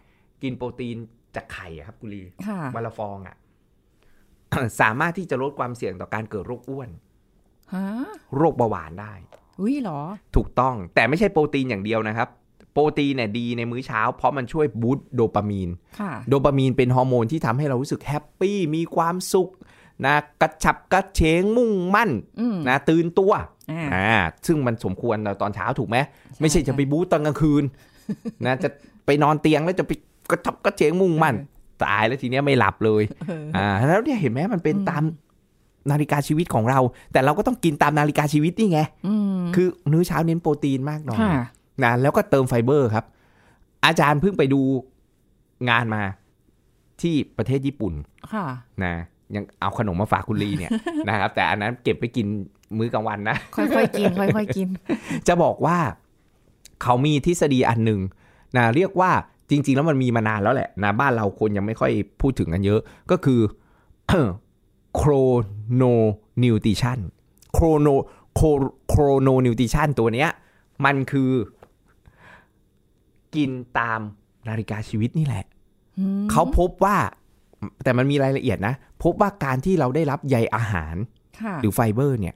[0.44, 0.98] กินโปรตีน
[1.36, 3.36] จากไข่อะครับกุลีค่ะวันละฟองอะ
[4.82, 6.90] สามารถที่จะลดความเสี่ยงต่อการเกิดโรคอ้วน
[7.74, 7.86] ฮะ
[8.38, 9.14] โรคเบาหวานได้
[9.62, 10.02] อุ้ยเหรอ
[10.36, 12.39] ถูกต้องแต่ไม่ใช่โปรตีนอย่างเดียวนะครับโป
[12.80, 15.70] รตีนเนี่ยดีในมื้อเช้า เพราะมันช่วย boost โดปามีน
[16.00, 19.50] ค่ะโดปามีนเป็นฮอร์โมนที่ทำให้เรารู้สึก happy มีความสุข
[20.06, 22.10] นะกระฉับกระเฉงมุ่งมั่น
[22.40, 23.32] อืมนะตื่นตัว
[23.72, 24.18] อ่าอ่า
[24.48, 25.98] ซึ่งมันสมควรเราตอนเช้าถูกไหม
[26.42, 27.64] ไม่ใช่จะไปบู๊ตอนกลางคืน
[28.46, 28.70] นะจะ
[29.06, 29.92] ไปนอนเตียงแล้วจะไป
[30.32, 31.36] กระฉับกระเฉงมุ่งมั่น
[31.84, 35.04] ตายแล้วทีเนี้ยไม่หลับเลยเอออ่าแล้วเนี่ยเห็นไหมมันเป็นอืมตาม
[35.92, 36.80] นาฬิกาชีวิตของเรา
[37.14, 41.34] แต่เราก็ต้องกินตามนาฬิกาชีวิตนี่ไงอืมคือมื้อเช้าเน้นโปรตีนมากหน่อยค่ะ
[41.84, 43.06] นะแล้วก็เติมไฟเบอร์ครับ
[43.86, 44.62] อาจารย์เพิ่งไปดู
[45.70, 46.02] งานมา
[47.02, 47.94] ที่ประเทศญี่ปุ่น
[48.34, 48.46] ค่ะ
[48.84, 48.94] นะ
[49.36, 50.72] ยังเอาขนมมาฝากคุณลีเนี่ย
[51.10, 52.28] นะครับ แต่อันนั้นเก็บไปกิน
[52.78, 54.68] มื้อกลางวันนะ ค่อยๆกิน ค่อยๆกิน
[55.28, 55.78] จะบอกว่า
[56.84, 58.00] เขามีทฤษฎีอันหนึ่ง
[58.58, 59.12] นะเรียกว่า
[59.50, 62.80] จริง ๆ แล้วมันมีมานานแล้วแหละนะบ้านเราคนยังไม่ค่อยพูดถึงกันเยอะ
[63.12, 63.40] ก็คือ
[64.96, 65.12] โคร
[65.76, 65.84] โน
[66.44, 67.00] นิวทริชัน
[67.54, 67.88] โครโน
[68.90, 70.30] โครโนนิวทริชันตัวเนี้ย
[70.86, 71.30] มันคือ
[73.36, 74.00] กินตาม
[74.48, 75.44] นาฬิกาชีวิตนี่แหละ
[76.00, 76.98] อืมเขาพบว่า
[77.84, 80.96] แต่มันมีรายละเอียดนะ พบว่าการที่เราได้รับใยอาหาร
[81.40, 82.36] ค่ะหรือไฟเบอร์เนี่ย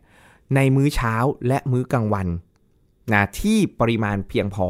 [0.55, 1.13] ในมื้อเช้า
[1.47, 2.27] และมื้อกลางวัน
[3.13, 4.67] นะที่ปริมาณเพียงพอ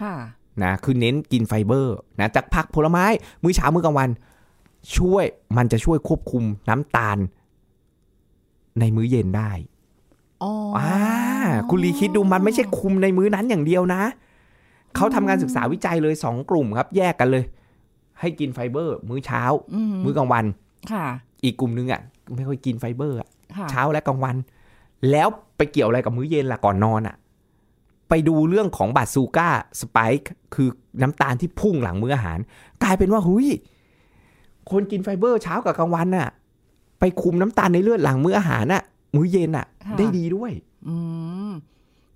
[0.00, 0.14] ค่ะ
[0.62, 3.04] นะคือเน้นกินไฟเบอร์นะจากผักผลไม้
[3.42, 4.10] มื้อเช้ามื้อกลางวัน
[4.96, 5.24] ช่วย
[5.56, 7.18] มันจะช่วยควบคุมน้ำตาล
[8.80, 9.50] ในมื้อเย็นได้
[10.42, 10.96] อ๋อออ่า
[11.70, 14.02] คุณลีคิดดูมันไม่ใช่คุมในมื้อนั้นอย่างเดียวนะ
[14.96, 17.44] เขาทำงานศึกษาวิจัยเลยสองกลุ่มครับ แยกกันเลย
[18.20, 19.42] ให้กินไฟเบอร์ มื้อเช้า
[19.74, 20.44] อืมมื้อกลางวัน
[20.92, 21.06] ค่ะ
[21.44, 22.00] อีกกลุ่มนึงอะ
[22.34, 24.36] ไม่ค่อยกินไฟเบอร์อะค่ะเช้าและกลางวัน
[25.10, 27.16] แล้วไปเกี่ยวอะไรกับมื้อเย็นล่ะก่อนนอนอะ่ะ
[28.08, 29.48] ไปดูเรื่องของบาซูก้า
[29.80, 30.68] สไปค์คือ
[31.02, 32.38] น้ำตาลที่พุ่งหลังมื้ออาหาร
[32.82, 33.46] กลายเป็นว่าหุย
[34.70, 36.28] คนกินไฟเบอร์เช้ากับกลางวันน่ะ
[37.00, 38.82] ไปคุมน้ำตาลในเลือดหลังมื้ออาหารน่ะ
[39.16, 40.52] มื้อเย็นน่ะค่ะได้ดีด้วย
[40.88, 40.94] อื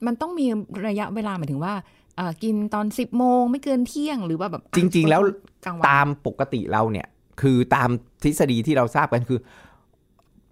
[0.03, 0.47] มมันต้องมี
[0.87, 1.75] ระยะเวลาหมายถึงว่า
[2.17, 5.23] เอ่อกินตอนสิบโมงไม่เกินเที่ยงหรือว่าแบบจริง ๆ แล้ว
[5.65, 7.07] กลางวันตามปกติเราเนี่ย
[7.41, 7.89] คือตาม
[8.23, 9.39] ทฤษฎีที่เราทราบกันคือ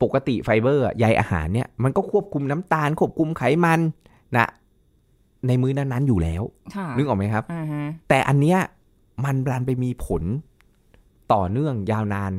[0.03, 3.81] ปกติไฟเบอร์อะใยอาหารเนี่ยมันก็ควบคุมน้ำตาล ควบคุมไขมัน
[4.37, 4.47] นะ
[5.47, 6.43] ในมื้อนั้นๆอยู่แล้ว
[6.77, 8.59] ค่ะนึกออกไหมครับอ่าฮะแต่อันเนี้ย
[9.25, 10.23] มันรันไปมีผล
[11.33, 12.33] ต่อเนื่องยาวนาน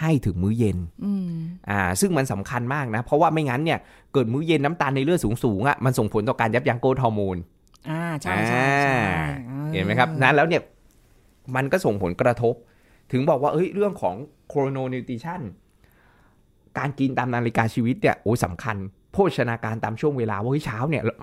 [0.00, 1.28] ให้ถึงมื้อเย็นอืม
[1.70, 3.78] อ่าซึ่งมันสำคัญมากนะ เพราะว่าไม่งั้นเนี่ย
[4.12, 7.36] เกิดมื้อเย็นน้ำตาลในเลือดสูงๆอะมันส่งผลต่อการยับยั้งโกรทฮอร์โมน
[7.90, 10.62] อ่าใช่ใช่ใช่อ่าอ่าเห็นไหมครับนั้นแล้วเนี่ย
[11.56, 12.54] มันก็ส่งผลกระทบ
[13.12, 14.14] ถึงบอกว่าเอ้ยเรื่องของ
[14.48, 15.40] โครโนนิวทริชัน
[16.78, 18.76] การกินตามนาฬิกาชีวิตเนี่ยโอ้ยสำคัญ
[19.12, 21.14] โภชนาการตามช่วงเวลาว่าเฮ้ยเช้าเนี่ยเรา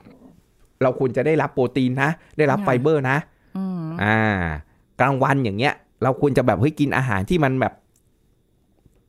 [0.82, 3.18] เราควรจะได้รับโปรตีนนะ ได้รับไฟเบอร์นะ
[3.58, 4.20] อืมอ่า
[5.00, 7.74] กลางวันอย่างเงี้ย เราควรจะแบบเฮ้ยกินอาหารที่มันแบบ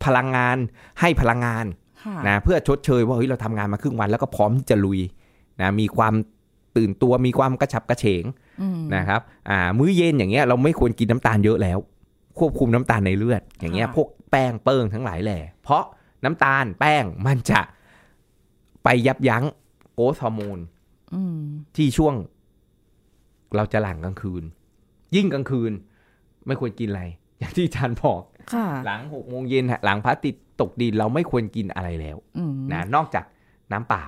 [0.04, 0.56] พลังงาน
[1.00, 1.64] ให้พลังงาน
[2.02, 5.00] ค่ะนะเพื่อชดเชยว่าเฮ้ยเราทำงานมาครึ่งวันแล้วก็พร้อมที่จะลุย
[5.60, 6.14] นะมีความ
[6.76, 8.24] ตื่นตัวมีความกระฉับกระเฉง
[8.62, 11.78] อืมนะครับอ่ามื้อเย็นอย่างเงี้ยเราไม่ควรกินน้ำตาลเยอะแล้ว
[12.38, 15.84] ควบคุมน้ำตาลในเลือด อย่างเงี้ยค่ะพวกแป้งเปิ้งทั้งหลายแหล่เพราะ
[16.24, 17.60] น้ำตาลแป้งมันจะ
[18.84, 19.44] ไปยับยั้ง
[19.94, 20.58] โกรทฮอร์โมน
[21.14, 21.40] อืม
[21.76, 22.14] ที่ช่วง
[23.56, 24.44] เราจะหลังกลางคืน
[25.16, 25.72] ยิ่งกลางคืน
[26.46, 27.02] ไม่ควรกินอะไร
[27.38, 28.33] อย่างที่อาจารย์บอกค่ะ
[28.86, 33.24] หลังหกโมงเย็นฮะหลังพระอาทิตย์ตกดินเราไม่ควรกินอะไรแล้วอืมนะนอกจาก
[33.72, 34.04] น้ำเปล่า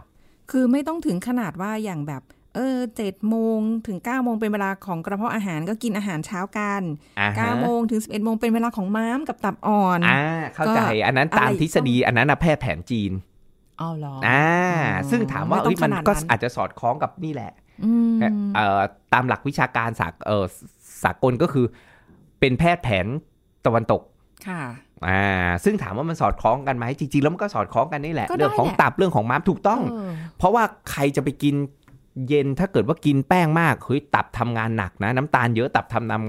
[0.51, 2.23] คือไม่ต้องถึงขนาดว่าอย่างแบบ
[2.55, 6.83] เออเจ็ดโมงถึงเก้าโมงเป็นเวลาของกระเพาะอาหารก็กินอาหารเช้ากัน
[7.21, 10.23] อ่าฮะเก้าโมงถึงสิบเอ็ดโมงเป็นเวลาของม้ามกับตับอ่อนอ่า
[10.55, 13.13] เข้าใจก็อันนั้นตามอะไรทฤษฎีอันนั้นนะแพทย์แผนจีน
[13.79, 14.47] เอาเหรออ่า
[14.97, 17.53] อ๋อซึ่งถามว่าไม่ต้องเอ้ยมันขนาดก็นั้นอาจจะสอดคล้องกับนี่แหละ
[17.85, 18.17] อืม
[18.57, 18.81] เอ่อ
[19.13, 20.45] ตามหลักวิชาการสากเอ่อ
[21.05, 21.67] สากลก็คือ
[22.41, 23.07] เป็นแพทย์แผน
[23.67, 24.03] ตะวันตก
[24.49, 24.63] ค่ะ
[25.09, 25.25] อ่า
[25.65, 31.55] ซึ่งถามว่ามันสอดคล้องกันไหมจริง ๆ แล้วมันก็สอดคล้องกันนี่แหละก็ได้เรื่องของแหละตับเรื่องของม้ามถูกต้องเออเพราะว่าใครจะไปกิน
[32.29, 36.23] เย็นถ้าเกิดว่ากินแป้งมากเฮ้ยตับทำงานหนักนะ น้ำตาลเยอะตับทำงาน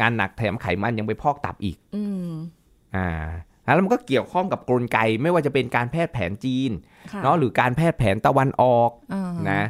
[0.00, 2.32] งานหนักแถมไขมันยังไปพอกตับอีกอืม
[2.96, 3.08] อ่า
[3.64, 6.70] แล้วมันก็เกี่ยวข้องกับกลไกไม่ว่าจะเป็นการแพทย์แผนจีน
[7.12, 9.62] ค่ะเนาะหรือการแพทย์แผนตะวันออกอ่านะ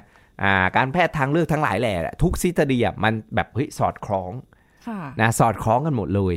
[0.43, 4.33] อ่าการแพทย์ทางเลือกทั้งหลายแหละ ทุกทฤษฎีอะมันแบบเฮ้ยสอดคล้อง
[4.87, 6.35] ค่ะนะสอดคล้องกันหมดเลย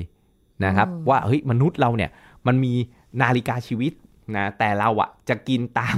[0.66, 2.10] นะครับอืมว่าเฮ้ยมนุษย์เราเนี่ย
[2.48, 2.74] มันมี
[3.22, 3.94] นาฬิกาชีวิต
[4.36, 5.98] นะแต่เราอะจะกินตาม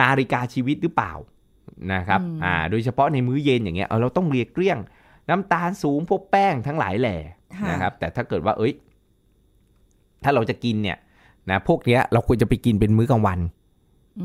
[0.00, 1.12] นาฬิกาชีวิตหรือเปล่า
[1.92, 4.78] นะครับอ่าโดยเฉพาะในมื้อเย็นอย่างเงี้ยเออเราต้องเรียกเลี่ยง
[5.28, 7.16] น้ำตาลสูงพวกแป้งทั้งหลายแหล่
[7.56, 8.72] ค่ะนะครับ แต่ถ้าเกิดว่าเอ้ย
[10.24, 10.98] ถ้าเราจะกินเนี่ย
[11.50, 13.40] นะพวกเนี้ยเราควรจะไปกินเป็นมื้อกลางวัน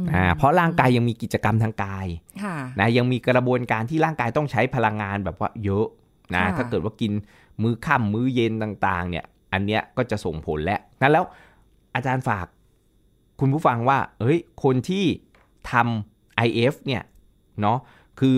[0.03, 2.07] มอ่าเพราะร่างกายยังมีกิจกรรมทางกาย
[2.43, 5.85] ค่ะนะยังมีกระบวนการที่ร่างกายต้องใช้พลังงานแบบว่าเยอะ
[6.35, 7.11] นะค่ะถ้าเกิดว่ากิน
[7.61, 11.25] มื้อค่ำมื้อเย็นต่าง ๆ เนี่ย อันเนี้ยก็จะส่งผลแล้วนั้นแล้ว
[11.95, 12.45] อาจารย์ฝาก
[13.39, 15.05] คุณผู้ฟังว่า เอ้ย คนที่
[15.71, 17.03] ทำ IF เนี่ย
[17.61, 17.77] เนาะ
[18.19, 18.37] คือ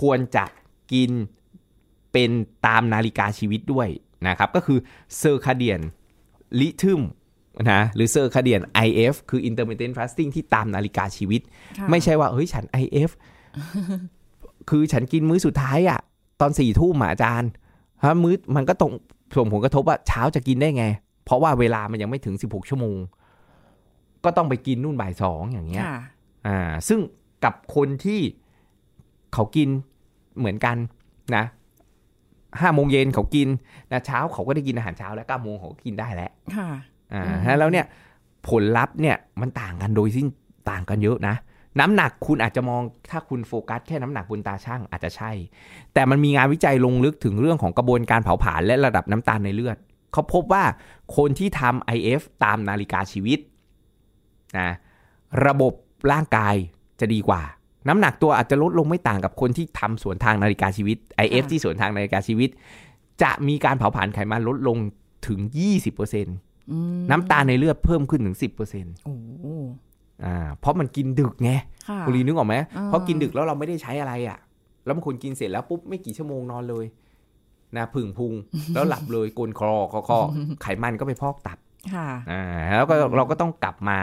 [0.00, 0.44] ควรจะ
[0.92, 1.10] กิน
[2.12, 2.30] เป็น
[2.66, 3.88] ตามนาฬิกาชีวิตด้วย
[4.28, 4.78] นะครับ ก็คือ
[5.18, 5.80] circadian
[6.60, 7.00] rhythm
[7.70, 11.40] นะ หรือเซอร์คาเดียน IF คือ intermittent fasting ที่ตามนาฬิกาชีวิต
[11.78, 13.10] ค่ะไม่ใช่ว่า เฮ้ย ฉัน IF
[14.70, 16.00] คือฉันกินมื้อสุดท้ายอะ
[16.40, 17.50] ตอนสี่ทุ่มอะอาจารย์
[18.04, 18.92] ฮะมื้อมันก็ตรง
[19.36, 20.84] ส่งผลกระทบว่าเช้าจะกินได้ไง
[21.24, 22.98] เพราะว่าเวลามันยังไม่ถึง 16 ชั่วโมง
[24.24, 26.00] ก็ต้องไปกินนู่นบ่ายสองอย่างเงี้ยค่ะ
[26.46, 27.00] อ่า ซึ่ง
[27.44, 28.20] กับคนที่
[29.34, 29.68] เขากิน
[30.38, 30.76] เหมือนกัน
[31.36, 31.44] นะ
[32.60, 33.48] ห้าโมงเย็นเขากิน
[33.92, 36.68] นะเช้าเขาก็ได้กินอาหารเช้าแล้วเก้าโมงเขาก็กินได้แล้วค่ะ
[37.12, 37.86] อ่าอืมฮะแล้วเนี่ย
[38.48, 40.26] ผลลัพธ์เนี่ยมันต่างกันโดยสิ้น
[40.70, 41.34] ต่างกันเยอะนะ
[41.78, 45.30] น้ำหนักคุณอาจจะมองถ้าคุณโฟกัสแค่น้ำหนักบนตาช่างอาจจะใช่
[45.94, 49.76] แต่มันมีงานวิจัยลงลึกถึงเรื่องของกระบวนการเผาผลาญและระดับน้ำตาลในเลือด
[50.12, 50.64] เขาพบว่า
[51.16, 53.38] คนที่ทำ IF ตามนาฬิกาชีวิต
[54.58, 54.70] นะ
[55.46, 55.72] ระบบ
[56.12, 56.54] ร่างกาย
[57.00, 57.42] จะดีกว่า
[57.88, 62.50] น้ำหนักตัวอาจจะลดลงไม่ต่างกับคนที่ทำสวนทางนาฬิกาชีวิต IF ค่ะที่สวนทางนาฬิกาชีวิต
[63.22, 64.76] จะมีการเผาผลาญไขมันลดลง
[65.28, 65.40] ถึง
[66.04, 69.46] 20%อืมน้ำตาลในเลือดเพิ่มขึ้นถึง 10%โอ้โห
[70.24, 71.50] อ่าเพราะมันกินดึกไง
[71.88, 74.38] ค่ะคุณลีนึกออกไหมอ่าเพราะกินดึกแล้วเราไม่ได้ใช้อะไรอะ
[74.84, 76.86] แล้วบางคนกินเสร็จแล้วปุ๊บไม่กี่ชั่วโมงนอนเลย
[77.76, 78.32] นะผึ่งพุง
[78.74, 80.18] แล้วหลับเลยกลนคอคอคอ
[80.62, 81.58] ไขมันก็ไปพอกตับ
[81.94, 82.42] ค่ะอ่า
[82.76, 83.98] แล้วก็เราก็ต้องกลับมา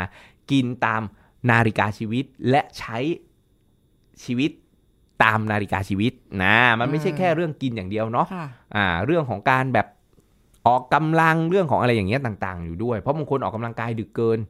[0.51, 1.01] กินตาม
[1.49, 2.97] นาฬิกาชีวิตและใช้
[4.23, 4.51] ชีวิต
[5.23, 9.87] ตามนาฬิกาชีวิตนะมันไม่ใช่อืมแค่เรื่องกินอย่างเดียวเนาะค่ะอ่า เรื่องของการแบบ
[10.67, 14.41] ออกกำลังเรื่องของอะไรอย่างเงี้ยต่าง ๆ อยู่ด้วย เพราะบางคนออกกำลังกายดึกเกินม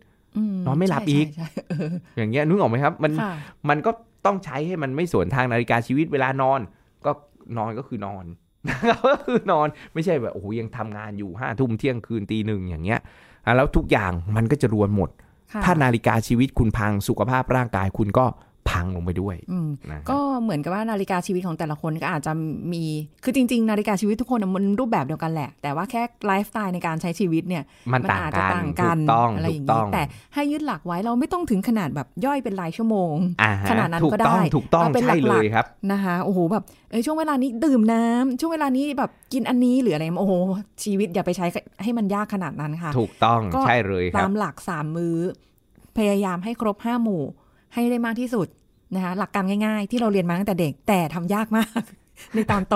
[0.65, 3.33] นอนไม่หลับใช่อีกใช่ใช่เอออย่างเงี้ยนึกออกไหมครับ มันค่ะ
[3.69, 3.91] มันก็
[4.25, 6.59] ต้องใช้ให้มันไม่สวนทางนาฬิกาชีวิตเวลานอน
[7.05, 7.11] ก็
[7.57, 8.25] นอนก็คือนอน
[9.09, 12.99] ก็คือนอนไม่ใช่แบบโอ้โหยังทำงานอยู่ห้าทุ่มเที่ยงคืนตีหนึ่งอย่างเงี้ย
[13.45, 15.09] อะแล้วทุกอย่างมันก็จะรวนหมด
[15.53, 18.25] ค่ะถ้านาฬิกาชีวิตคุณพังสุขภาพร่างกายคุณก็
[18.77, 22.31] พังลงไปด้วยอืมนะก็เหมือนกับว่านาฬิกาชีวิตของแต่ละคนก็อาจจะ
[22.73, 22.83] มี
[23.23, 27.63] คือจริง ๆ นาฬิกาชีวิตทุกคนน่ะมันรูปแบบเดียวกันแหละ แต่ว่าแค่ไลฟ์สไตล์ในการใช้ชีวิตเนี่ย
[27.93, 40.33] มันต่างอาจกัจะนต่างถูกันกต้องอะไรถูอกย่างต้นี้องแต่ให้ยึดหลักไว้เราไม่ต้องถึงขนาดแบบย่อยเป็นรายชั่วโมงอ่าฮะขนาดนั้นถูกก็ต้องได้ถูกต้องเอาเป็นใช่หเลลักยๆครับนะคะโอ้โหแบบเอยช่วงเวลานี้ดื่มน้ำช่วงเวลานี้แบบกินอันนี้หรืออะไรโอ้โห
[40.83, 41.45] ชีวิตอย่าไปใช้
[41.83, 45.17] ให้มันยากขนาดนั้นค่ะ ถูกต้องก็ใช่เลยคตารับมหลักสามมื้อ
[45.97, 47.23] พยายามให้ครบห้าหมู่
[47.73, 48.47] ให้ได้มากที่สุด
[48.95, 51.81] นะคะหลักการง่าย ๆ ที่เราเรียนมาตั้งแต่เด็กแต่ทำยากมาก
[52.35, 52.75] ในตอนโต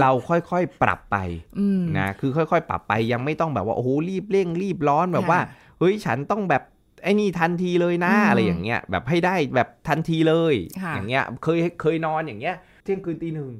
[0.00, 1.16] เราค่อยๆปรับไป
[1.58, 5.40] อืมนะคือค่อยๆ ปรับไปยังไม่ต้องแบบว่าโอ้โหรีบเร่งรีบร้อนแบบค่ะว่า
[5.78, 6.62] เฮ้ยฉันต้องแบบ
[7.02, 13.50] ไอ้นี่ทันทีเลยนะอืมอะไรอย่างเงี้ยแบบให้ได้แบบทันทีเลยค่ะอย่างเงี้ยเคยเคยนอนอย่างเงี้ย เที่ยงคืนตีหนึ่ง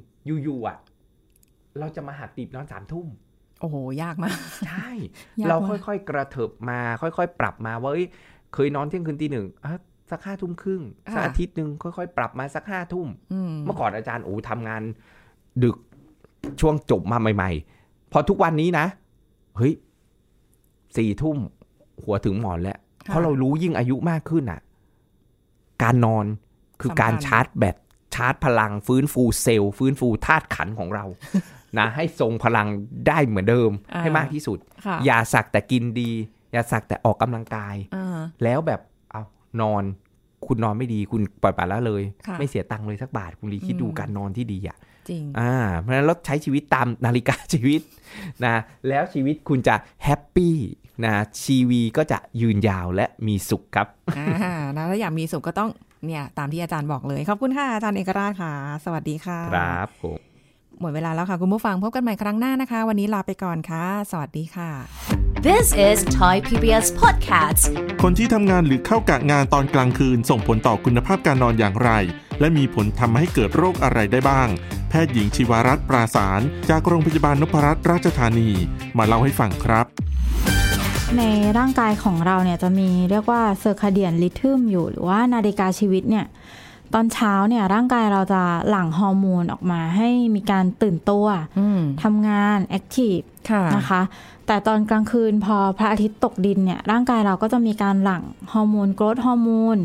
[0.43, 0.77] อยู่ๆอะ
[1.79, 3.07] เราจะมาหักตีบนอนสามทุ่ม
[3.61, 4.89] โอ้โหยากมากใช่
[5.39, 8.07] ยากเรามากค่อยๆกระเถิบมา ค่อยๆ ปรับมาว่าเอ้ย
[8.53, 9.73] เคยนอนเที่ยงคืนตีหนึ่งอะ
[10.11, 10.81] สักห้าทุ่มครึ่ง
[11.13, 14.81] สักอาทิตย์หนึ่งค่อยๆ ปรับมาสักห้าทุ่มอืมเมื่อก่อนอาจารย์โอ้ทำงาน
[15.63, 15.77] ดึก
[16.61, 18.85] ช่วงจบมาใหม่ ๆ พอทุกวันนี้นะ
[19.57, 19.73] เฮ้ย
[20.97, 21.37] สี่ทุ่ม
[22.03, 24.61] หัวถึงหมอนแล้ว เพราะเรารู้ยิ่งอายุมากขึ้นอะ
[25.83, 26.25] การนอน
[26.79, 27.75] คือสำคัญการชาร์จแบต
[28.15, 31.05] ชาร์จพลังฟื้นฟูเซลล์ฟื้นฟูธาตุขันธ์ของเรา
[31.77, 32.67] นะให้ทรงพลัง
[33.07, 36.11] ได้เหมือนเดิมอ่าให้มากที่สุดค่ะอย่าสักแต่กินดี
[36.51, 38.92] อย่าสักแต่ออกกำลังกายอ่าแล้วแบบเอา
[39.61, 39.83] นอน
[40.45, 44.77] คุณนอนไม่ดีคุณปล่อยปละละเลยค่ะไม่เสียตังค์เลยสักบาทคุณลีคิดดูอืมการนอนที่ดีอะ
[45.09, 47.81] จริงอ่าเพราะฉะนั้นเราใช้ชีวิตตามนาฬิกาชีวิต
[48.45, 48.55] นะ
[48.87, 50.55] แล้วชีวิตคุณจะ happy
[51.05, 53.87] นะชีวีก็จะยืนยาวและมีสุขครับ
[54.17, 55.69] อ่านะถ้าอยากมีสุขก็ต้อง
[56.05, 58.53] เนี่ยตามที่อาจารย์บอกเลย ขอบคุณค่ะอาจารย์เอกราชค่ะ
[58.85, 60.32] สวัสดีค่ะ ครับผม
[60.81, 64.71] หมดเวลาแล้วค่ะ คุณผู้ฟังพบกันใหม่ครั้งหน้านะคะ วันนี้ลาไปก่อนค่ะ สวัสดีค่ะ
[65.47, 67.63] This is Thai PBS Podcast.
[68.01, 71.91] คนที่ทำงานหรือเข้ากะงานตอนกลางคืน ส่งผลต่อคุณภาพการนอนอย่างไร
[72.39, 74.49] และมีผลทำให้เกิดโรคอะไรได้บ้าง
[74.89, 78.49] แพทย์หญิงชีวารัตน์ปราสาร จากโรงพยาบาลนพรัตน์ราชธานี
[78.97, 79.85] มาเล่าให้ฟังครับ
[81.17, 81.23] ใน
[81.57, 86.25] ร่างกายของเราเนี่ยจะมีเรียกว่าเซอร์คาเดียนริทึมอยู่หรือว่านาฬิกาชีวิตเนี่ย
[86.93, 91.25] ตอนเช้าเนี่ยร่างกายเราจะหลั่งฮอร์โมนออกมาให้มีการตื่นตัว
[91.59, 93.17] อืมทำงาน active
[93.49, 94.01] ค่ะนะคะ
[94.47, 99.77] แต่ตอนกลางคืนพอพระอาทิตย์ตกดินเนี่ยร่างกายเราก็จะมีการหลั่งฮอร์โมน growth hormone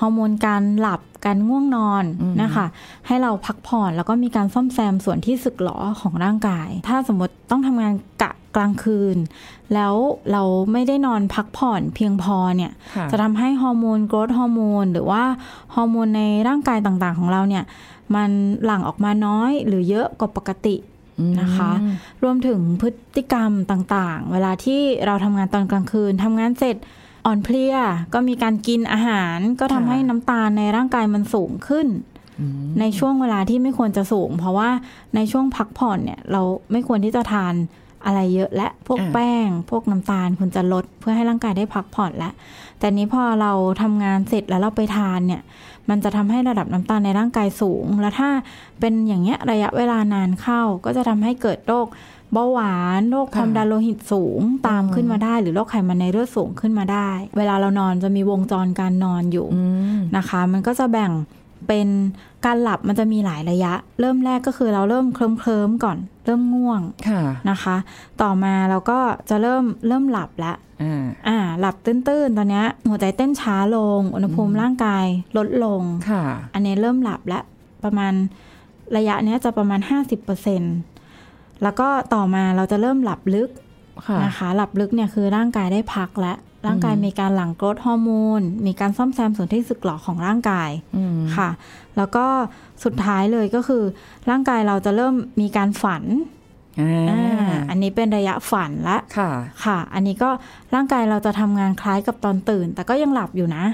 [0.00, 2.66] ฮอร์โมนการหลับการง่วงนอนอืมนะคะ
[3.06, 9.16] ให้เราพักผ่อนแล้วก็มีการซ่อมแซมส่วนที่สึกหรอของร่างกาย ถ้าสมมติต้องทำงานกะก ลางคืน
[9.74, 9.94] แล้ว
[10.32, 10.42] เรา
[10.72, 15.22] ไม่ได้นอนพักผ่อนเพียงพอเนี่ยค่ะจะทำให้ฮอร์โมน growth hormone หรือว่า
[15.74, 17.64] ฮอร์โมนในร่างกายต่างๆ ของเราเนี่ย
[18.14, 18.30] มัน
[18.64, 20.76] หลั่งออกมาน้อยหรือเยอะกว่าปกติ
[21.40, 26.76] นะคะอืมรวมถึงพฤติกรรมต่างๆ เวลาที่เราทำงานตอนกลางคืนทำงานเสร็จ
[27.26, 27.76] อ่อนเพลีย
[28.12, 31.86] ก็มีการกินอาหาร ก็ทำค่ะให้น้ำตาลในร่างกายมันสูงขึ้น
[32.40, 34.70] อืมในช่วงเวลาที่ไม่ควรจะสูง เพราะว่า
[35.14, 36.42] ในช่วงพักผ่อนเนี่ย เรา
[36.72, 37.54] ไม่ควรที่จะทาน
[38.04, 42.30] อะไรเยอะและพวกอ่าแป้ง พวกน้ำตาลควรจะลดเพื่อให้ร่างกายได้พักผ่อนและ
[42.78, 45.42] แต่นี้พอเราทำงานเสร็จแล้วเราไปทานเนี่ย
[45.88, 48.30] มันจะทำให้ระดับน้ำตาลในร่างกายสูง แล้วถ้า
[48.80, 51.86] เป็นอย่างเงี้ยระยะเวลานานเข้า ก็จะทำให้เกิดโรค
[52.32, 57.08] เบาหวานโรคความดันโลหิตสูงตามขึ้นมาได้ หรือโรคไขมันในเลือดสูงขึ้นมาได้
[57.38, 59.62] เวลาเรานอนจะมีวงจรการนอนอยู่อื
[59.96, 61.12] มนะคะ มันก็จะแบ่ง
[61.68, 61.88] เป็น
[62.46, 67.76] การหลับมันจะมีหลายระยะ เริ่มแรกก็คือเราเริ่มเคลิ้มเคลิมๆก่อน เริ่มง่วงค่ะนะคะ
[68.22, 76.22] ต่อมาเราก็จะเริ่มเริ่มหลับแล้วอ่าอ่าหลับตื้นๆ ตอนเนี้ยหัวใจเต้นช้าลง อุณหภูมิร่างกายลดลงค่ะ
[76.54, 77.42] อันนี้เริ่มหลับแล้ว
[77.84, 78.12] ประมาณ
[78.96, 79.80] ระยะเนี้ยจะประมาณ
[80.66, 83.50] 50%แล้วก็ต่อมาเราจะเริ่มหลับลึก
[84.06, 91.48] ค่ะนะคะ หลับลึกเนี่ยคือร่างกายได้พักแล้ว ร่างกายอืมมีการหลั่งโกรทฮอร์โมน มีการซ่อมแซมส่วนที่สึกหรอของร่างกายอืมค่ะ
[91.96, 92.26] แล้วก็
[92.84, 93.82] สุดท้ายเลยก็คือ
[94.30, 96.04] ร่างกายเราจะเริ่มมีการฝัน
[96.80, 99.30] อ่าอ่าอันนี้เป็นระยะฝันละค่ะ
[99.64, 100.30] ค่ะ อันนี้ก็
[100.74, 103.64] ร่างกายเราจะทำงานคล้ายกับตอนตื่น แต่ก็ยังหลับอยู่นะ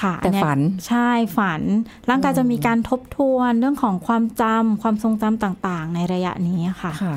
[0.00, 1.62] ค่ะ แต่อัเยฝัน ใช่ฝัน
[2.08, 7.16] ร่างกายจะมีการทบทวนเรื่องของความจำความทรงจำต่าง ๆ ในระยะนี้ค่ะค่ะ